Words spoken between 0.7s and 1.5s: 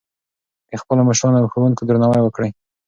خپلو مشرانو او